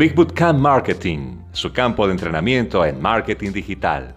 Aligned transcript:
Big 0.00 0.14
Bootcamp 0.14 0.58
Marketing, 0.58 1.42
su 1.52 1.74
campo 1.74 2.06
de 2.06 2.12
entrenamiento 2.12 2.86
en 2.86 3.02
marketing 3.02 3.52
digital. 3.52 4.16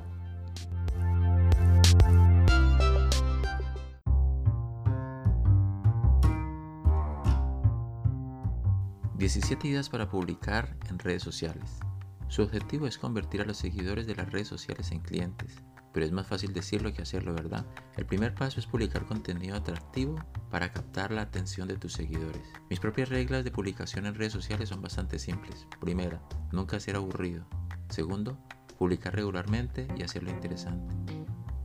...17 9.17 9.65
ideas 9.65 9.89
para 9.89 10.09
publicar 10.09 10.77
en 10.89 10.99
redes 10.99 11.21
sociales. 11.21 11.81
Su 12.29 12.43
objetivo 12.43 12.87
es 12.87 12.97
convertir 12.97 13.41
a 13.41 13.45
los 13.45 13.57
seguidores 13.57 14.07
de 14.07 14.15
las 14.15 14.31
redes 14.31 14.47
sociales 14.47 14.89
en 14.93 15.01
clientes, 15.01 15.65
pero 15.93 16.05
es 16.05 16.11
más 16.11 16.27
fácil 16.27 16.51
decirlo 16.53 16.91
que 16.91 17.03
hacerlo, 17.03 17.33
¿verdad? 17.33 17.65
El 17.95 18.05
primer 18.05 18.33
paso 18.33 18.59
es 18.59 18.65
publicar 18.65 19.05
contenido 19.05 19.55
atractivo 19.55 20.15
para 20.49 20.71
captar 20.71 21.11
la 21.11 21.21
atención 21.21 21.67
de 21.67 21.77
tus 21.77 21.93
seguidores. 21.93 22.41
Mis 22.69 22.79
propias 22.79 23.09
reglas 23.09 23.43
de 23.43 23.51
publicación 23.51 24.05
en 24.05 24.15
redes 24.15 24.33
sociales 24.33 24.69
son 24.69 24.81
bastante 24.81 25.19
simples. 25.19 25.67
Primera, 25.79 26.21
nunca 26.51 26.79
ser 26.79 26.95
aburrido. 26.95 27.45
Segundo, 27.89 28.37
publicar 28.77 29.15
regularmente 29.15 29.87
y 29.95 30.01
hacerlo 30.01 30.31
interesante. 30.31 30.93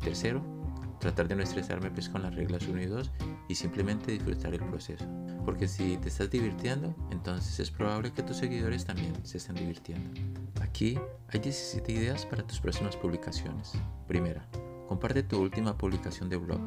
Tercero, 0.01 0.45
tratar 1.01 1.29
de 1.29 1.37
no 1.37 1.43
estresarme 1.43 1.91
pues 1.91 2.09
con 2.09 2.23
las 2.23 2.35
reglas 2.35 2.67
1 2.69 2.83
y 2.83 2.87
2 2.87 3.11
y 3.49 3.55
simplemente 3.55 4.13
disfrutar 4.13 4.55
el 4.55 4.65
proceso. 4.65 5.07
Porque 5.45 5.69
si 5.69 5.97
te 5.97 6.09
estás 6.09 6.31
divirtiendo, 6.31 6.95
entonces 7.11 7.59
es 7.61 7.71
probable 7.71 8.13
que 8.13 8.23
tus 8.23 8.37
seguidores 8.37 8.85
también 8.85 9.15
se 9.25 9.39
estén 9.39 9.57
divirtiendo. 9.57 10.21
Aquí 10.79 10.97
hay 11.31 11.41
17 11.41 11.91
ideas 11.91 12.25
para 12.25 12.47
tus 12.47 12.61
próximas 12.61 12.97
publicaciones. 12.97 13.73
Primera, 14.07 14.49
comparte 14.87 15.25
tu 15.25 15.41
última 15.43 15.77
publicación 15.77 16.29
de 16.29 16.37
blog. 16.37 16.61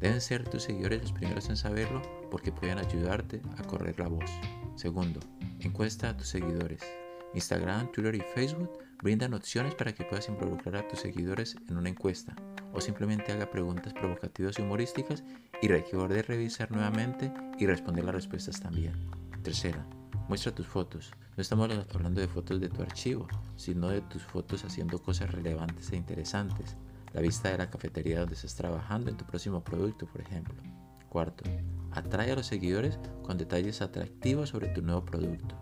Deben 0.00 0.22
ser 0.22 0.48
tus 0.48 0.62
seguidores 0.62 1.02
los 1.02 1.12
primeros 1.12 1.50
en 1.50 1.58
saberlo 1.58 2.00
porque 2.30 2.50
pueden 2.50 2.78
ayudarte 2.78 3.42
a 3.58 3.62
correr 3.64 4.00
la 4.00 4.08
voz. 4.08 4.30
Segundo, 4.74 5.20
encuesta 5.60 6.08
a 6.08 6.16
tus 6.16 6.28
seguidores. 6.28 6.80
Instagram, 7.34 7.92
Twitter 7.92 8.14
y 8.14 8.22
Facebook 8.22 8.70
brindan 9.02 9.34
opciones 9.34 9.74
para 9.74 9.92
que 9.92 10.04
puedas 10.04 10.30
involucrar 10.30 10.76
a 10.76 10.88
tus 10.88 11.00
seguidores 11.00 11.54
en 11.68 11.76
una 11.76 11.90
encuesta 11.90 12.34
o 12.72 12.80
simplemente 12.80 13.32
haga 13.32 13.50
preguntas 13.50 13.92
provocativas 13.92 14.58
y 14.58 14.62
humorísticas 14.62 15.24
y 15.60 15.68
recuerde 15.68 16.22
revisar 16.22 16.72
nuevamente 16.72 17.30
y 17.58 17.66
responder 17.66 18.06
las 18.06 18.14
respuestas 18.14 18.60
también. 18.60 18.94
Tercera, 19.42 19.86
muestra 20.28 20.54
tus 20.54 20.66
fotos. 20.66 21.12
No 21.36 21.40
estamos 21.40 21.70
hablando 21.94 22.20
de 22.20 22.28
fotos 22.28 22.60
de 22.60 22.68
tu 22.68 22.82
archivo, 22.82 23.26
sino 23.56 23.88
de 23.88 24.02
tus 24.02 24.22
fotos 24.22 24.64
haciendo 24.64 25.02
cosas 25.02 25.30
relevantes 25.30 25.90
e 25.92 25.96
interesantes. 25.96 26.76
La 27.12 27.20
vista 27.20 27.50
de 27.50 27.58
la 27.58 27.70
cafetería 27.70 28.20
donde 28.20 28.34
estás 28.34 28.54
trabajando 28.54 29.10
en 29.10 29.16
tu 29.16 29.24
próximo 29.24 29.62
producto, 29.62 30.06
por 30.06 30.20
ejemplo. 30.20 30.54
Cuarto, 31.08 31.44
atrae 31.90 32.32
a 32.32 32.36
los 32.36 32.46
seguidores 32.46 32.98
con 33.22 33.36
detalles 33.36 33.82
atractivos 33.82 34.50
sobre 34.50 34.68
tu 34.68 34.82
nuevo 34.82 35.04
producto. 35.04 35.56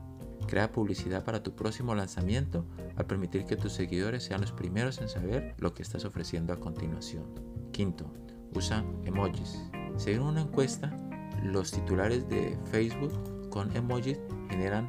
Crea 0.46 0.72
publicidad 0.72 1.24
para 1.24 1.42
tu 1.42 1.54
próximo 1.54 1.94
lanzamiento 1.94 2.64
al 2.96 3.06
permitir 3.06 3.44
que 3.44 3.56
tus 3.56 3.72
seguidores 3.72 4.24
sean 4.24 4.40
los 4.40 4.52
primeros 4.52 4.98
en 4.98 5.08
saber 5.08 5.54
lo 5.58 5.74
que 5.74 5.82
estás 5.82 6.04
ofreciendo 6.04 6.52
a 6.52 6.60
continuación. 6.60 7.24
Quinto, 7.72 8.12
usa 8.54 8.84
emojis. 9.04 9.60
Según 9.96 10.28
una 10.28 10.42
encuesta, 10.42 10.96
los 11.42 11.70
titulares 11.70 12.28
de 12.28 12.58
Facebook 12.70 13.39
con 13.50 13.74
emojis 13.76 14.18
generan 14.48 14.88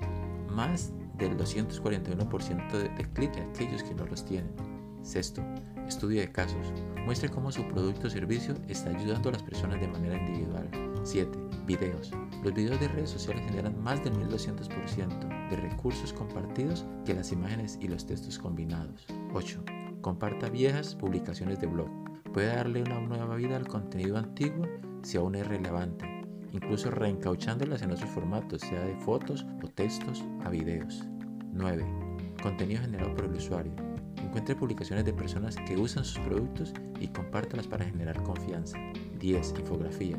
más 0.49 0.93
del 1.17 1.37
241% 1.37 2.71
de, 2.71 2.89
de 2.89 3.11
clic 3.13 3.35
a 3.37 3.43
aquellos 3.43 3.83
que 3.83 3.93
no 3.95 4.05
los 4.05 4.25
tienen. 4.25 4.51
Sexto, 5.01 5.41
estudio 5.87 6.21
de 6.21 6.31
casos. 6.31 6.73
Muestre 7.05 7.29
cómo 7.29 7.51
su 7.51 7.67
producto 7.67 8.07
o 8.07 8.09
servicio 8.09 8.55
está 8.67 8.91
ayudando 8.91 9.29
a 9.29 9.33
las 9.33 9.43
personas 9.43 9.81
de 9.81 9.87
manera 9.87 10.17
individual. 10.17 10.69
7. 11.03 11.37
Videos. 11.65 12.11
Los 12.43 12.53
videos 12.53 12.79
de 12.79 12.87
redes 12.87 13.09
sociales 13.09 13.43
generan 13.45 13.81
más 13.81 14.03
del 14.03 14.13
1200% 14.13 15.49
de 15.49 15.55
recursos 15.55 16.13
compartidos 16.13 16.85
que 17.05 17.13
las 17.13 17.31
imágenes 17.31 17.77
y 17.81 17.87
los 17.87 18.05
textos 18.05 18.37
combinados. 18.37 19.05
8. 19.33 19.63
Comparta 20.01 20.49
viejas 20.49 20.95
publicaciones 20.95 21.59
de 21.59 21.67
blog. 21.67 21.89
Puede 22.33 22.47
darle 22.47 22.83
una 22.83 22.99
nueva 22.99 23.35
vida 23.35 23.57
al 23.57 23.67
contenido 23.67 24.17
antiguo 24.17 24.67
si 25.03 25.17
aún 25.17 25.35
es 25.35 25.47
relevante, 25.47 26.05
incluso 26.51 26.91
reencauchándolas 26.91 27.81
en 27.81 27.91
otros 27.91 28.09
formatos, 28.09 28.61
sea 28.61 28.81
de 28.81 28.95
fotos 28.97 29.45
o 29.63 29.67
textos 29.67 30.23
a 30.43 30.49
videos. 30.49 31.03
9. 31.53 31.85
Contenido 32.41 32.81
generado 32.81 33.13
por 33.15 33.25
el 33.25 33.35
usuario. 33.35 33.73
Encuentre 34.17 34.55
publicaciones 34.55 35.05
de 35.05 35.13
personas 35.13 35.55
que 35.67 35.77
usan 35.77 36.05
sus 36.05 36.19
productos 36.19 36.73
y 36.99 37.07
compártalas 37.07 37.67
para 37.67 37.85
generar 37.85 38.21
confianza. 38.23 38.77
10. 39.19 39.55
Infografía. 39.59 40.17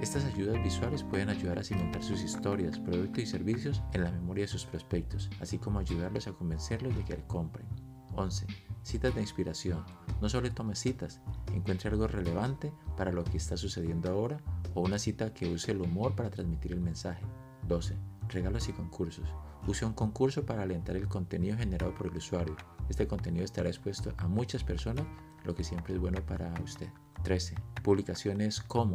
Estas 0.00 0.24
ayudas 0.24 0.60
visuales 0.64 1.04
pueden 1.04 1.28
ayudar 1.28 1.60
a 1.60 1.62
cimentar 1.62 2.02
sus 2.02 2.22
historias, 2.22 2.78
productos 2.78 3.22
y 3.22 3.26
servicios 3.26 3.82
en 3.92 4.02
la 4.02 4.10
memoria 4.10 4.44
de 4.44 4.48
sus 4.48 4.66
prospectos, 4.66 5.30
así 5.40 5.58
como 5.58 5.78
ayudarlos 5.78 6.26
a 6.26 6.32
convencerlos 6.32 6.96
de 6.96 7.04
que 7.04 7.16
compren. 7.28 7.66
11. 8.14 8.46
Citas 8.82 9.14
de 9.14 9.20
inspiración. 9.20 9.84
No 10.22 10.28
solo 10.28 10.48
tome 10.52 10.76
citas, 10.76 11.20
encuentre 11.52 11.90
algo 11.90 12.06
relevante 12.06 12.72
para 12.96 13.10
lo 13.10 13.24
que 13.24 13.38
está 13.38 13.56
sucediendo 13.56 14.08
ahora 14.08 14.38
o 14.72 14.80
una 14.80 14.96
cita 15.00 15.34
que 15.34 15.52
use 15.52 15.72
el 15.72 15.80
humor 15.80 16.14
para 16.14 16.30
transmitir 16.30 16.70
el 16.70 16.80
mensaje. 16.80 17.24
12. 17.66 17.96
Regalos 18.28 18.68
y 18.68 18.72
concursos. 18.72 19.28
Use 19.66 19.84
un 19.84 19.94
concurso 19.94 20.46
para 20.46 20.62
alentar 20.62 20.94
el 20.94 21.08
contenido 21.08 21.56
generado 21.56 21.92
por 21.96 22.06
el 22.06 22.16
usuario. 22.16 22.56
Este 22.88 23.08
contenido 23.08 23.44
estará 23.44 23.68
expuesto 23.68 24.12
a 24.16 24.28
muchas 24.28 24.62
personas, 24.62 25.04
lo 25.42 25.56
que 25.56 25.64
siempre 25.64 25.94
es 25.94 26.00
bueno 26.00 26.24
para 26.24 26.54
usted. 26.62 26.88
13. 27.24 27.56
Publicaciones 27.82 28.60
como 28.60 28.94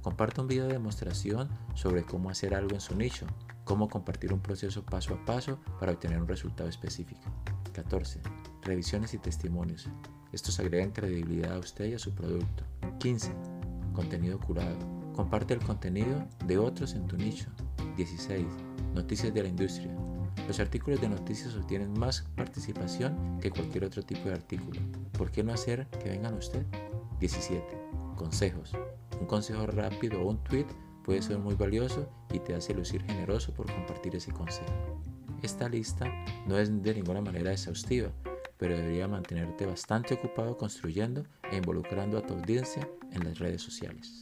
Comparta 0.00 0.42
un 0.42 0.46
video 0.46 0.68
de 0.68 0.74
demostración 0.74 1.48
sobre 1.74 2.04
cómo 2.04 2.30
hacer 2.30 2.54
algo 2.54 2.74
en 2.74 2.80
su 2.80 2.94
nicho, 2.94 3.26
cómo 3.64 3.88
compartir 3.88 4.32
un 4.32 4.40
proceso 4.40 4.84
paso 4.84 5.14
a 5.14 5.24
paso 5.24 5.58
para 5.80 5.90
obtener 5.90 6.20
un 6.20 6.28
resultado 6.28 6.68
específico. 6.68 7.20
14. 7.72 8.20
Revisiones 8.62 9.12
y 9.14 9.18
testimonios. 9.18 9.88
Estos 10.32 10.60
agregan 10.60 10.90
credibilidad 10.90 11.54
a 11.54 11.58
usted 11.58 11.86
y 11.86 11.94
a 11.94 11.98
su 11.98 12.12
producto. 12.12 12.64
15. 12.98 13.32
Contenido 13.94 14.38
curado. 14.38 14.76
Comparte 15.14 15.54
el 15.54 15.60
contenido 15.60 16.26
de 16.44 16.58
otros 16.58 16.94
en 16.94 17.06
tu 17.06 17.16
nicho. 17.16 17.48
16. 17.96 18.46
Noticias 18.94 19.32
de 19.32 19.42
la 19.42 19.48
industria. 19.48 19.90
Los 20.46 20.60
artículos 20.60 21.00
de 21.00 21.08
noticias 21.08 21.54
obtienen 21.54 21.98
más 21.98 22.22
participación 22.36 23.38
que 23.40 23.50
cualquier 23.50 23.84
otro 23.84 24.02
tipo 24.02 24.28
de 24.28 24.34
artículo. 24.34 24.80
¿Por 25.16 25.30
qué 25.30 25.42
no 25.42 25.52
hacer 25.52 25.86
que 26.02 26.10
vengan 26.10 26.34
a 26.34 26.38
usted? 26.38 26.64
17. 27.20 27.64
Consejos. 28.14 28.72
Un 29.20 29.26
consejo 29.26 29.66
rápido 29.66 30.20
o 30.20 30.28
un 30.28 30.44
tweet 30.44 30.66
puede 31.04 31.22
ser 31.22 31.38
muy 31.38 31.54
valioso 31.54 32.06
y 32.32 32.38
te 32.38 32.54
hace 32.54 32.74
lucir 32.74 33.02
generoso 33.02 33.54
por 33.54 33.72
compartir 33.72 34.14
ese 34.14 34.30
consejo. 34.30 35.00
Esta 35.42 35.68
lista 35.68 36.06
no 36.46 36.58
es 36.58 36.82
de 36.82 36.94
ninguna 36.94 37.20
manera 37.20 37.52
exhaustiva, 37.52 38.10
pero 38.58 38.76
debería 38.76 39.08
mantenerte 39.08 39.64
bastante 39.64 40.14
ocupado 40.14 40.56
construyendo 40.56 41.24
e 41.50 41.56
involucrando 41.56 42.18
a 42.18 42.22
tu 42.22 42.34
audiencia 42.34 42.86
en 43.12 43.24
las 43.24 43.38
redes 43.38 43.62
sociales. 43.62 44.20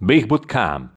Big 0.00 0.26
Bootcamp 0.26 0.90